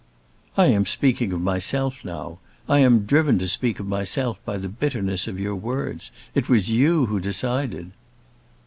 [0.57, 2.39] "I am speaking of myself now.
[2.67, 6.09] I am driven to speak of myself by the bitterness of your words.
[6.33, 7.91] It was you who decided."